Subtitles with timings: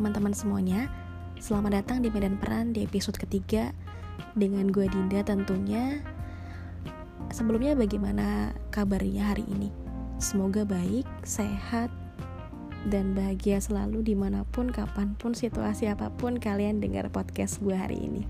[0.00, 0.88] teman-teman semuanya.
[1.36, 3.76] Selamat datang di Medan Peran di episode ketiga
[4.32, 6.00] Dengan gue Dinda tentunya.
[7.28, 9.68] Sebelumnya bagaimana kabarnya hari ini?
[10.16, 11.92] Semoga baik, sehat,
[12.88, 17.76] dan bahagia selalu di mana pun, kapan pun, situasi apa pun kalian dengar podcast gue
[17.76, 18.24] hari ini.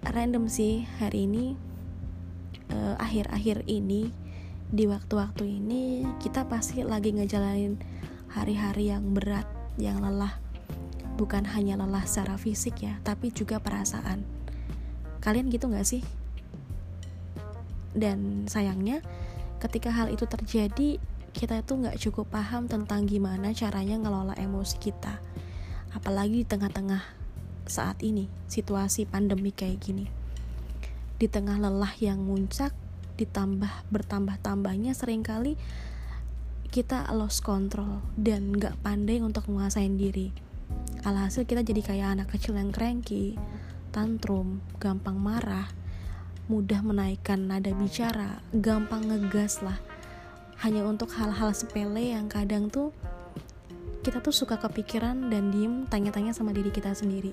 [0.00, 1.60] Random sih hari ini
[2.72, 4.08] eh, Akhir-akhir ini
[4.72, 7.76] di waktu-waktu ini kita pasti lagi ngejalanin
[8.32, 9.46] hari-hari yang berat,
[9.80, 10.38] yang lelah.
[11.14, 14.26] Bukan hanya lelah secara fisik ya, tapi juga perasaan.
[15.22, 16.02] Kalian gitu gak sih?
[17.94, 18.98] Dan sayangnya,
[19.62, 20.98] ketika hal itu terjadi,
[21.30, 25.22] kita itu gak cukup paham tentang gimana caranya ngelola emosi kita.
[25.94, 27.02] Apalagi di tengah-tengah
[27.70, 30.06] saat ini, situasi pandemi kayak gini.
[31.14, 32.74] Di tengah lelah yang muncak,
[33.14, 35.54] ditambah bertambah-tambahnya sering kali
[36.74, 40.34] kita lost control dan gak pandai untuk menguasain diri.
[41.06, 43.38] Alhasil kita jadi kayak anak kecil yang cranky,
[43.94, 45.70] tantrum, gampang marah,
[46.50, 49.78] mudah menaikkan nada bicara, gampang ngegas lah.
[50.66, 52.90] Hanya untuk hal-hal sepele yang kadang tuh
[54.02, 57.30] kita tuh suka kepikiran dan diem tanya-tanya sama diri kita sendiri.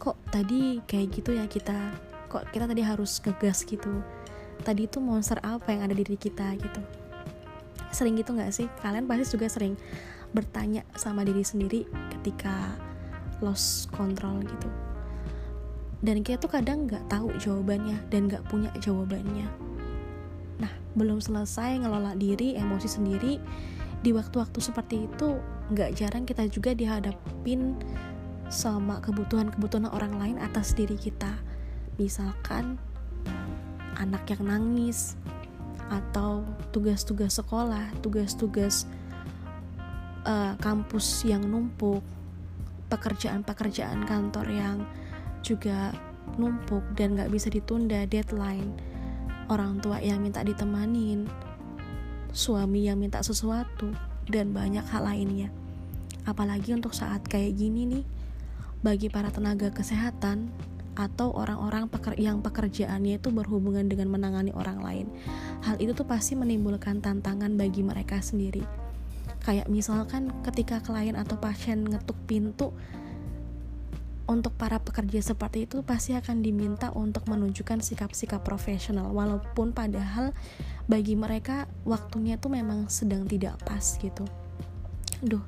[0.00, 2.00] Kok tadi kayak gitu ya kita?
[2.32, 3.92] Kok kita tadi harus ngegas gitu?
[4.64, 7.03] Tadi itu monster apa yang ada di diri kita gitu?
[7.94, 8.66] Sering gitu gak sih?
[8.82, 9.78] Kalian pasti juga sering
[10.34, 11.86] bertanya sama diri sendiri
[12.18, 12.74] ketika
[13.38, 14.68] lost control gitu.
[16.04, 19.48] Dan kita tuh kadang nggak tahu jawabannya dan nggak punya jawabannya.
[20.60, 23.40] Nah belum selesai ngelola diri emosi sendiri
[24.04, 25.40] di waktu-waktu seperti itu
[25.72, 27.72] nggak jarang kita juga dihadapin
[28.52, 31.40] sama kebutuhan-kebutuhan orang lain atas diri kita.
[31.96, 32.76] Misalkan
[33.96, 35.16] anak yang nangis
[35.92, 38.88] atau tugas-tugas sekolah, tugas-tugas
[40.24, 42.00] uh, kampus yang numpuk,
[42.88, 44.76] pekerjaan-pekerjaan kantor yang
[45.44, 45.92] juga
[46.40, 48.72] numpuk dan gak bisa ditunda deadline,
[49.52, 51.28] orang tua yang minta ditemanin,
[52.32, 53.92] suami yang minta sesuatu,
[54.28, 55.52] dan banyak hal lainnya.
[56.24, 58.04] Apalagi untuk saat kayak gini nih,
[58.80, 60.48] bagi para tenaga kesehatan,
[60.94, 65.06] atau orang-orang peker yang pekerjaannya itu berhubungan dengan menangani orang lain.
[65.66, 68.62] Hal itu tuh pasti menimbulkan tantangan bagi mereka sendiri.
[69.44, 72.72] Kayak misalkan ketika klien atau pasien ngetuk pintu
[74.24, 80.32] untuk para pekerja seperti itu pasti akan diminta untuk menunjukkan sikap-sikap profesional walaupun padahal
[80.88, 84.24] bagi mereka waktunya tuh memang sedang tidak pas gitu.
[85.20, 85.44] Duh,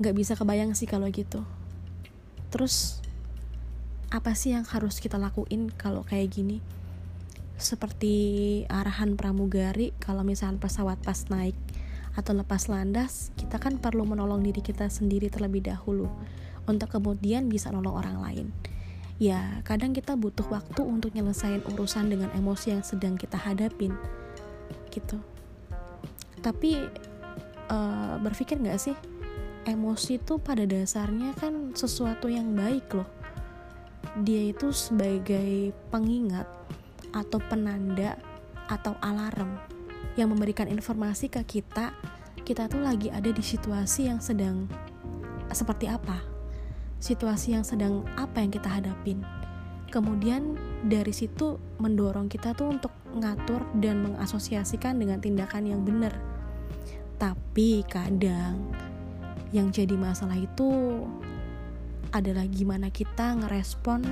[0.00, 1.44] nggak bisa kebayang sih kalau gitu.
[2.48, 3.04] Terus
[4.08, 6.64] apa sih yang harus kita lakuin kalau kayak gini?
[7.60, 11.58] Seperti arahan pramugari kalau misalnya pesawat pas naik
[12.16, 16.08] atau lepas landas kita kan perlu menolong diri kita sendiri terlebih dahulu
[16.64, 18.46] untuk kemudian bisa nolong orang lain.
[19.20, 23.92] Ya kadang kita butuh waktu untuk nyelesain urusan dengan emosi yang sedang kita hadapin
[24.88, 25.20] gitu.
[26.40, 26.80] Tapi
[27.68, 28.96] uh, berpikir nggak sih
[29.68, 33.17] emosi itu pada dasarnya kan sesuatu yang baik loh
[34.24, 36.46] dia itu sebagai pengingat
[37.14, 38.18] atau penanda
[38.68, 39.56] atau alarm
[40.18, 41.94] yang memberikan informasi ke kita
[42.42, 44.68] kita tuh lagi ada di situasi yang sedang
[45.52, 46.38] seperti apa
[46.98, 49.22] situasi yang sedang apa yang kita hadapin.
[49.88, 56.12] Kemudian dari situ mendorong kita tuh untuk ngatur dan mengasosiasikan dengan tindakan yang benar.
[57.16, 58.68] Tapi kadang
[59.50, 60.68] yang jadi masalah itu
[62.12, 64.04] adalah gimana kita ngerespon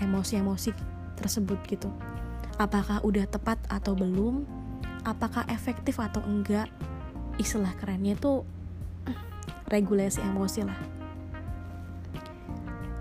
[0.00, 0.72] emosi-emosi
[1.18, 1.88] tersebut gitu.
[2.56, 4.44] Apakah udah tepat atau belum?
[5.02, 6.70] Apakah efektif atau enggak?
[7.36, 8.46] Istilah kerennya itu
[9.72, 10.80] regulasi emosi lah.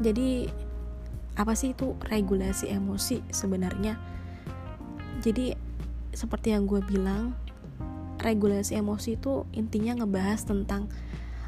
[0.01, 0.49] Jadi
[1.37, 3.95] apa sih itu regulasi emosi sebenarnya?
[5.21, 5.53] Jadi
[6.11, 7.37] seperti yang gue bilang,
[8.21, 10.89] regulasi emosi itu intinya ngebahas tentang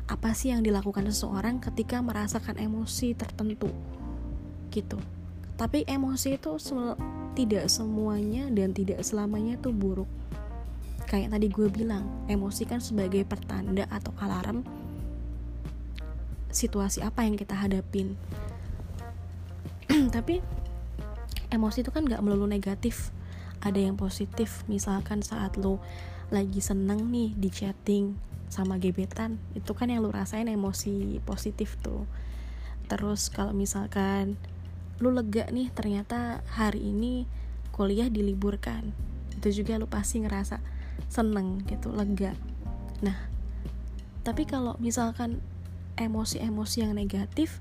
[0.03, 3.71] apa sih yang dilakukan seseorang ketika merasakan emosi tertentu?
[4.67, 4.99] Gitu.
[5.55, 6.75] Tapi emosi itu se
[7.33, 10.09] tidak semuanya dan tidak selamanya tuh buruk.
[11.07, 14.65] Kayak tadi gue bilang emosi kan sebagai pertanda atau alarm
[16.53, 18.17] situasi apa yang kita hadapin.
[20.15, 20.41] Tapi
[21.49, 23.09] emosi itu kan gak melulu negatif.
[23.63, 24.65] Ada yang positif.
[24.67, 25.79] Misalkan saat lo
[26.33, 32.05] lagi seneng nih di chatting sama gebetan itu kan yang lu rasain emosi positif tuh.
[32.85, 34.37] Terus kalau misalkan
[35.01, 37.25] lu lega nih ternyata hari ini
[37.73, 38.93] kuliah diliburkan
[39.33, 40.61] itu juga lu pasti ngerasa
[41.09, 42.37] seneng gitu lega.
[43.01, 43.17] Nah
[44.21, 45.41] tapi kalau misalkan
[45.97, 47.57] emosi-emosi yang negatif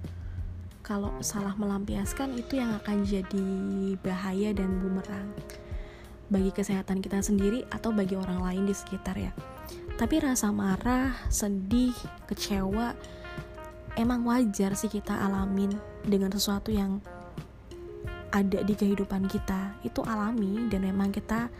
[0.84, 3.48] kalau salah melampiaskan itu yang akan jadi
[4.04, 5.30] bahaya dan bumerang
[6.32, 9.36] bagi kesehatan kita sendiri atau bagi orang lain di sekitar ya.
[10.00, 11.92] Tapi rasa marah, sedih,
[12.24, 12.96] kecewa
[14.00, 17.04] emang wajar sih kita alamin dengan sesuatu yang
[18.32, 19.76] ada di kehidupan kita.
[19.84, 21.52] Itu alami dan memang kita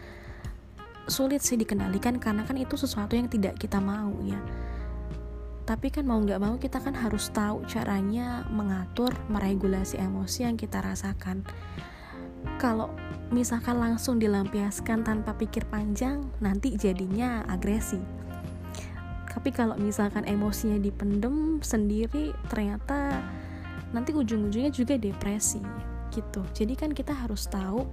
[1.12, 4.38] sulit sih dikendalikan karena kan itu sesuatu yang tidak kita mau ya
[5.62, 10.82] tapi kan mau nggak mau kita kan harus tahu caranya mengatur meregulasi emosi yang kita
[10.82, 11.46] rasakan
[12.56, 12.92] kalau
[13.32, 17.98] misalkan langsung dilampiaskan tanpa pikir panjang nanti jadinya agresi.
[19.32, 23.24] Tapi kalau misalkan emosinya dipendem sendiri ternyata
[23.90, 25.64] nanti ujung-ujungnya juga depresi
[26.12, 26.44] gitu.
[26.52, 27.88] Jadi kan kita harus tahu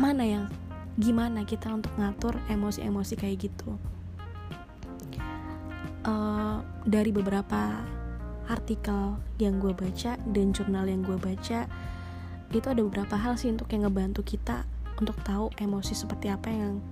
[0.00, 0.44] mana yang
[0.96, 3.76] gimana kita untuk ngatur emosi-emosi kayak gitu.
[6.02, 7.78] Uh, dari beberapa
[8.50, 11.70] artikel yang gue baca dan jurnal yang gue baca
[12.58, 14.68] itu ada beberapa hal sih untuk yang ngebantu kita
[15.00, 16.84] untuk tahu emosi seperti apa yang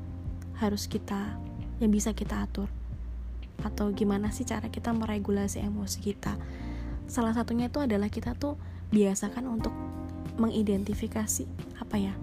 [0.56, 1.36] harus kita
[1.82, 2.68] yang bisa kita atur.
[3.60, 6.36] Atau gimana sih cara kita meregulasi emosi kita.
[7.10, 8.56] Salah satunya itu adalah kita tuh
[8.94, 9.74] biasakan untuk
[10.40, 11.44] mengidentifikasi
[11.82, 12.14] apa ya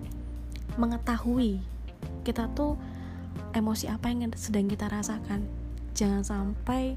[0.78, 1.60] mengetahui
[2.22, 2.78] kita tuh
[3.52, 5.50] emosi apa yang sedang kita rasakan.
[5.98, 6.96] Jangan sampai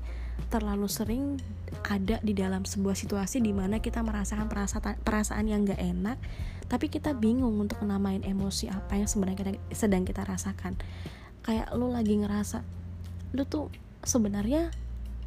[0.48, 1.36] terlalu sering
[1.86, 6.18] ada di dalam sebuah situasi di mana kita merasakan perasaan perasaan yang gak enak
[6.70, 10.78] tapi kita bingung untuk menamain emosi apa yang sebenarnya kita, sedang kita rasakan.
[11.42, 12.62] Kayak lu lagi ngerasa
[13.34, 13.70] lu tuh
[14.06, 14.70] sebenarnya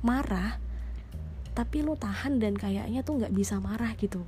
[0.04, 0.60] marah
[1.52, 4.24] tapi lu tahan dan kayaknya tuh nggak bisa marah gitu.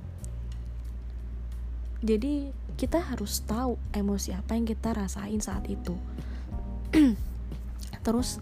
[2.04, 5.96] Jadi kita harus tahu emosi apa yang kita rasain saat itu.
[8.04, 8.38] Terus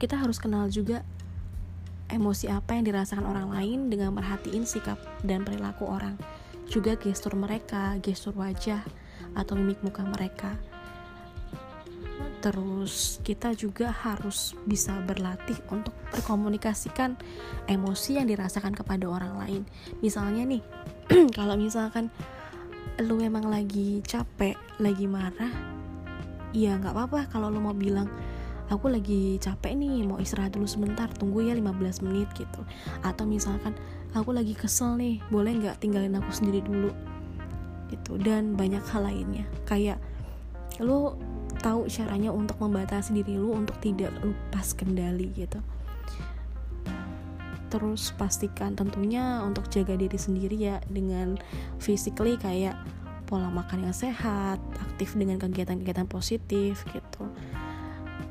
[0.00, 1.04] kita harus kenal juga
[2.10, 6.18] emosi apa yang dirasakan orang lain dengan merhatiin sikap dan perilaku orang.
[6.68, 8.80] Juga gestur mereka, gestur wajah
[9.36, 10.56] atau mimik muka mereka.
[12.44, 17.16] Terus kita juga harus bisa berlatih untuk berkomunikasikan
[17.64, 19.62] emosi yang dirasakan kepada orang lain.
[20.04, 20.62] Misalnya nih
[21.36, 22.12] kalau misalkan
[23.00, 25.50] lu emang lagi capek lagi marah
[26.54, 28.06] ya nggak apa-apa kalau lu mau bilang
[28.72, 32.60] aku lagi capek nih mau istirahat dulu sebentar tunggu ya 15 menit gitu.
[33.04, 33.76] Atau misalkan
[34.16, 36.90] aku lagi kesel nih boleh nggak tinggalin aku sendiri dulu?
[37.92, 39.44] Gitu dan banyak hal lainnya.
[39.68, 40.00] Kayak
[40.80, 41.14] lu
[41.60, 45.60] tahu caranya untuk membatasi diri lu untuk tidak lepas kendali gitu.
[47.68, 51.34] Terus pastikan tentunya untuk jaga diri sendiri ya dengan
[51.82, 52.78] physically kayak
[53.26, 57.26] pola makan yang sehat aktif dengan kegiatan-kegiatan positif gitu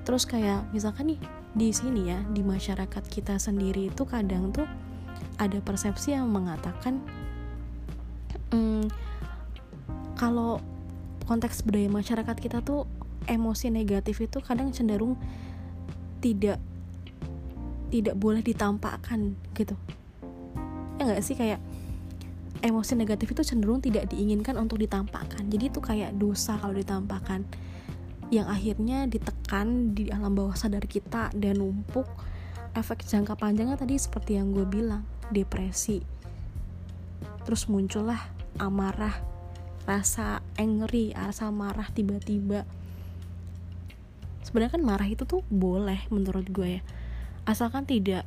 [0.03, 1.19] terus kayak misalkan nih
[1.53, 4.67] di sini ya di masyarakat kita sendiri itu kadang tuh
[5.39, 6.99] ada persepsi yang mengatakan
[8.51, 8.87] hmm,
[10.19, 10.59] kalau
[11.25, 12.85] konteks budaya masyarakat kita tuh
[13.27, 15.15] emosi negatif itu kadang cenderung
[16.19, 16.59] tidak
[17.93, 19.77] tidak boleh ditampakkan gitu.
[20.97, 21.37] Ya nggak sih?
[21.37, 21.61] Kayak
[22.65, 25.45] emosi negatif itu cenderung tidak diinginkan untuk ditampakkan.
[25.51, 27.45] Jadi itu kayak dosa kalau ditampakkan.
[28.33, 29.32] Yang akhirnya ditekan
[29.93, 32.07] di alam bawah sadar kita dan numpuk
[32.73, 36.01] efek jangka panjangnya tadi seperti yang gue bilang depresi.
[37.45, 38.19] Terus muncullah
[38.57, 39.13] amarah
[39.83, 42.65] rasa angry rasa marah tiba-tiba.
[44.41, 46.81] Sebenarnya kan marah itu tuh boleh menurut gue ya.
[47.43, 48.25] Asalkan tidak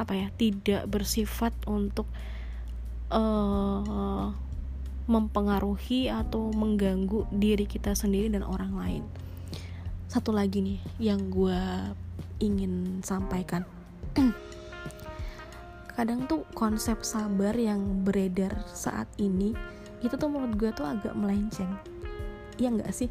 [0.00, 2.08] apa ya tidak bersifat untuk
[3.12, 4.32] uh,
[5.10, 9.04] mempengaruhi atau mengganggu diri kita sendiri dan orang lain.
[10.10, 11.54] Satu lagi nih yang gue
[12.42, 13.62] ingin sampaikan.
[15.94, 19.54] Kadang tuh konsep sabar yang beredar saat ini
[20.02, 21.78] itu tuh menurut gue tuh agak melenceng.
[22.58, 23.06] Iya nggak sih?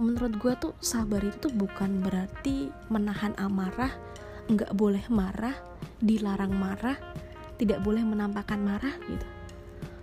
[0.00, 3.92] Menurut gue tuh sabar itu tuh bukan berarti menahan amarah,
[4.48, 5.60] nggak boleh marah,
[6.00, 6.96] dilarang marah,
[7.60, 9.28] tidak boleh menampakkan marah gitu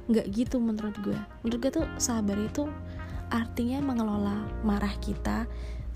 [0.08, 2.64] nggak gitu menurut gue menurut gue tuh sabar itu
[3.28, 5.44] artinya mengelola marah kita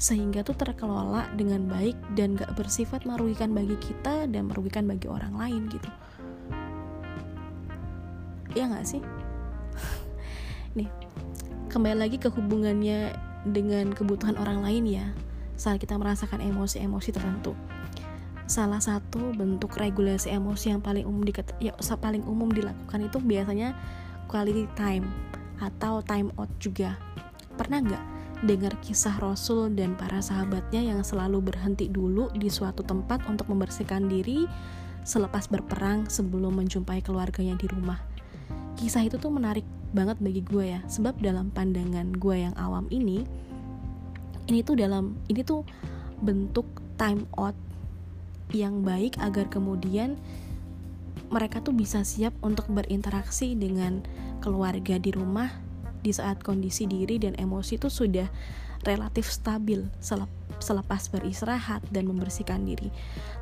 [0.01, 5.38] sehingga tuh terkelola dengan baik dan gak bersifat merugikan bagi kita dan merugikan bagi orang
[5.38, 5.86] lain gitu.
[8.58, 9.05] Ya nggak sih?
[10.77, 10.89] Nih
[11.70, 13.13] kembali lagi ke hubungannya
[13.46, 15.05] dengan kebutuhan orang lain ya
[15.53, 17.53] saat kita merasakan emosi-emosi tertentu.
[18.50, 21.31] Salah satu bentuk regulasi emosi yang paling umum di
[21.62, 23.77] ya, paling umum dilakukan itu biasanya
[24.25, 25.05] quality time
[25.62, 26.98] atau time out juga.
[27.55, 28.11] Pernah nggak
[28.41, 34.10] dengar kisah Rasul dan para sahabatnya yang selalu berhenti dulu di suatu tempat untuk membersihkan
[34.10, 34.50] diri
[35.05, 38.01] selepas berperang sebelum menjumpai keluarganya di rumah.
[38.77, 43.25] Kisah itu tuh menarik banget bagi gue ya, sebab dalam pandangan gue yang awam ini,
[44.50, 45.62] ini tuh dalam ini tuh
[46.21, 46.65] bentuk
[46.98, 47.57] time out
[48.53, 50.17] yang baik agar kemudian
[51.31, 54.03] mereka tuh bisa siap untuk berinteraksi dengan
[54.43, 55.61] keluarga di rumah
[56.01, 58.27] di saat kondisi diri dan emosi itu sudah
[58.81, 59.86] relatif stabil
[60.58, 62.89] selepas beristirahat dan membersihkan diri.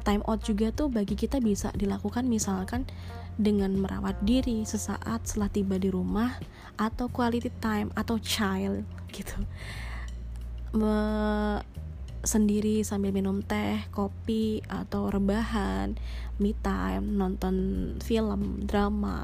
[0.03, 2.83] Time out juga tuh bagi kita bisa dilakukan misalkan
[3.39, 6.35] dengan merawat diri sesaat setelah tiba di rumah
[6.75, 8.83] atau quality time atau child
[9.15, 9.39] gitu.
[10.75, 10.99] Me
[12.19, 15.95] sendiri sambil minum teh, kopi atau rebahan,
[16.35, 17.55] me time, nonton
[18.03, 19.23] film, drama.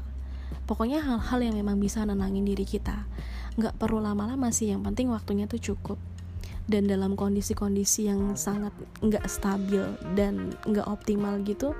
[0.66, 3.06] Pokoknya hal-hal yang memang bisa nenangin diri kita.
[3.54, 5.98] Nggak perlu lama-lama sih yang penting waktunya tuh cukup.
[6.66, 9.86] Dan dalam kondisi-kondisi yang sangat nggak stabil
[10.18, 11.70] dan nggak optimal gitu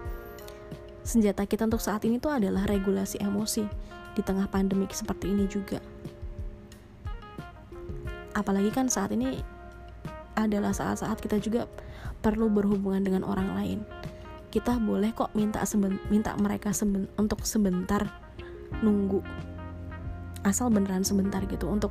[1.06, 3.62] senjata kita untuk saat ini tuh adalah regulasi emosi
[4.18, 5.78] di tengah pandemik seperti ini juga.
[8.34, 9.38] Apalagi kan saat ini
[10.34, 11.70] adalah saat-saat kita juga
[12.20, 13.78] perlu berhubungan dengan orang lain.
[14.50, 18.25] Kita boleh kok minta seben minta mereka seben untuk sebentar
[18.80, 19.20] nunggu.
[20.46, 21.90] Asal beneran sebentar gitu untuk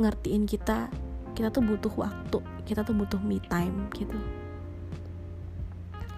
[0.00, 0.88] ngertiin kita
[1.36, 4.16] kita tuh butuh waktu kita tuh butuh me time gitu.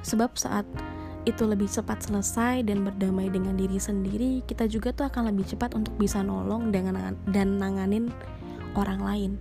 [0.03, 0.67] Sebab saat
[1.23, 5.79] itu lebih cepat selesai dan berdamai dengan diri sendiri, kita juga tuh akan lebih cepat
[5.79, 8.11] untuk bisa nolong dengan dan nanganin
[8.75, 9.33] orang lain,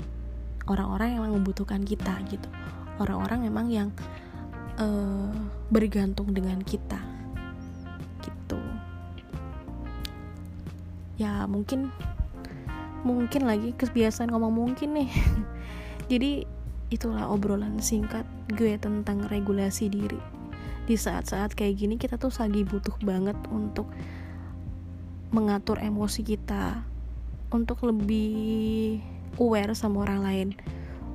[0.70, 2.46] orang-orang yang membutuhkan kita gitu,
[3.02, 3.90] orang-orang memang yang
[4.78, 5.34] uh,
[5.74, 7.02] bergantung dengan kita,
[11.22, 11.94] Ya mungkin
[13.06, 15.10] mungkin lagi kebiasaan ngomong mungkin nih.
[16.12, 16.50] Jadi
[16.90, 20.18] itulah obrolan singkat gue tentang regulasi diri.
[20.90, 23.86] Di saat-saat kayak gini kita tuh lagi butuh banget untuk
[25.30, 26.84] mengatur emosi kita
[27.54, 29.00] untuk lebih
[29.38, 30.50] aware sama orang lain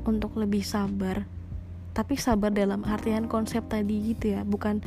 [0.06, 1.26] untuk lebih sabar.
[1.92, 4.86] Tapi sabar dalam artian konsep tadi gitu ya bukan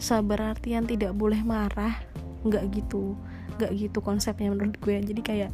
[0.00, 2.00] sabar artian tidak boleh marah
[2.40, 3.20] nggak gitu
[3.56, 4.96] nggak gitu konsepnya menurut gue.
[5.00, 5.50] Jadi kayak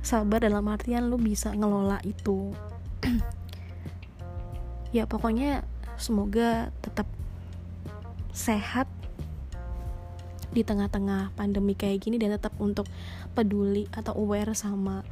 [0.00, 2.52] sabar dalam artian lu bisa ngelola itu.
[4.90, 5.62] Ya pokoknya
[6.02, 7.06] semoga tetap
[8.34, 8.90] sehat
[10.50, 12.90] di tengah-tengah pandemi kayak gini dan tetap untuk
[13.38, 15.06] peduli atau aware sama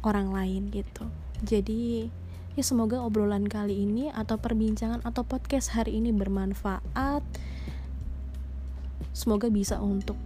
[0.00, 1.04] orang lain gitu.
[1.44, 2.08] Jadi
[2.56, 7.24] ya semoga obrolan kali ini atau perbincangan atau podcast hari ini bermanfaat.
[9.12, 10.16] Semoga bisa untuk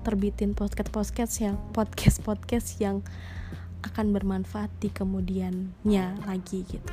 [0.00, 3.04] terbitin podcast podcast yang podcast podcast yang
[3.84, 6.92] akan bermanfaat di kemudiannya lagi gitu.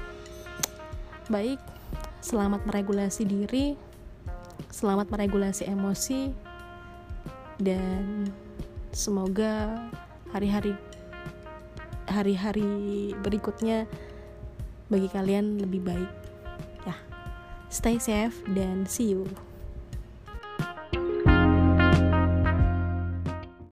[1.27, 1.59] Baik
[2.23, 3.75] selamat meregulasi diri
[4.71, 6.33] selamat meregulasi emosi
[7.61, 8.27] dan
[8.91, 9.87] semoga
[10.31, 10.75] hari-hari
[12.07, 13.85] hari-hari berikutnya
[14.87, 16.11] bagi kalian lebih baik.
[16.87, 16.95] Ya
[17.67, 19.27] stay safe dan see you